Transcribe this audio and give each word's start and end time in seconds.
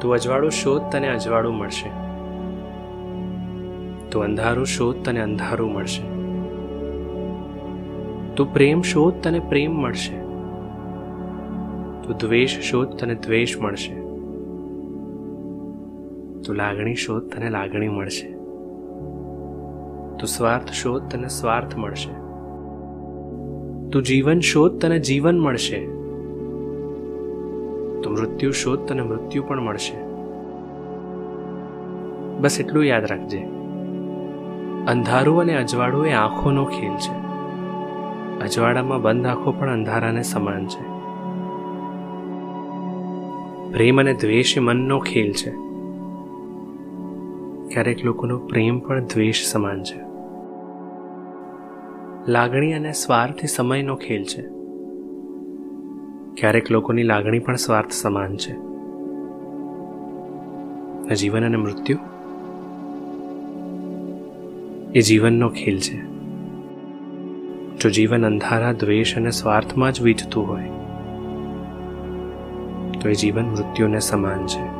તું 0.00 0.12
અજવાળું 0.12 0.50
શોધ 0.50 0.82
તને 0.92 1.08
અજવાળું 1.08 1.54
મળશે. 1.54 1.88
તું 4.10 4.22
અંધારું 4.22 4.66
શોધ 4.66 4.96
તને 5.04 5.20
અંધારું 5.20 5.72
મળશે. 5.72 6.16
તું 8.34 8.52
પ્રેમ 8.52 8.82
શોધ 8.82 9.14
તને 9.22 9.38
પ્રેમ 9.38 9.74
મળશે. 9.74 10.16
તું 12.02 12.16
દ્વેષ 12.16 12.60
શોધ 12.60 12.88
તને 12.88 13.14
દ્વેષ 13.14 13.58
મળશે. 13.58 13.94
તું 16.40 16.56
લાગણી 16.56 16.94
શોધ 16.94 17.22
તને 17.22 17.50
લાગણી 17.50 17.88
મળશે. 17.88 18.32
તું 20.16 20.26
સ્વાર્થ 20.26 20.70
શોધ 20.72 21.02
તને 21.02 21.28
સ્વાર્થ 21.28 21.76
મળશે. 21.76 22.12
તું 23.90 24.02
જીવન 24.02 24.40
શોધ 24.40 24.80
તને 24.80 24.98
જીવન 24.98 25.38
મળશે. 25.38 25.95
તું 28.06 28.14
મૃત્યુ 28.14 28.50
શોધ 28.50 28.78
તને 28.78 29.02
મૃત્યુ 29.02 29.42
પણ 29.42 29.60
મળશે. 29.60 30.06
બસ 32.38 32.60
એટલું 32.60 32.84
યાદ 32.84 33.04
રાખજે. 33.04 33.38
અંધારું 34.86 35.40
અને 35.40 35.56
અજવાળું 35.56 36.06
એ 36.06 36.12
આંખોનો 36.12 36.64
ખેલ 36.64 36.94
છે. 36.94 37.26
અજવાળામાં 38.44 39.02
બંધ 39.02 39.26
આંખો 39.26 39.52
પણ 39.52 39.72
અંધારાને 39.72 40.22
સમાન 40.22 40.66
છે. 40.66 40.82
પ્રેમ 43.72 44.00
અને 44.00 44.14
દ્વેષ 44.14 44.56
એ 44.56 44.60
મનનો 44.60 44.98
ખેલ 44.98 45.32
છે. 45.32 45.50
ક્યારેક 47.68 48.04
લોકોનો 48.04 48.38
પ્રેમ 48.38 48.78
પણ 48.78 49.00
દ્વેષ 49.00 49.46
સમાન 49.46 49.82
છે. 49.82 50.00
લાગણી 52.32 52.72
અને 52.72 52.92
સ્વાર્થ 52.92 53.44
એ 53.44 53.46
સમયનો 53.46 53.96
ખેલ 53.96 54.24
છે. 54.24 54.65
ક્યારેક 56.36 56.70
લોકોની 56.70 57.02
લાગણી 57.02 57.38
પણ 57.38 57.56
સ્વાર્થ 57.56 57.90
સમાન 57.90 58.36
છે. 58.36 58.52
જીવન 61.14 61.44
અને 61.44 61.56
મૃત્યુ? 61.56 61.98
એ 64.94 65.00
જીવનનો 65.00 65.48
ખેલ 65.48 65.78
છે. 65.78 65.96
જો 67.76 67.90
જીવન 67.90 68.26
અંધારા, 68.26 68.72
દ્વેષ 68.72 69.16
અને 69.16 69.30
સ્વાર્થમાં 69.30 69.92
જ 69.92 70.02
વીતતું 70.02 70.48
હોય, 70.48 70.70
તો 73.00 73.08
એ 73.08 73.14
જીવન 73.14 73.44
મૃત્યુને 73.44 73.98
સમાન 73.98 74.46
છે. 74.46 74.75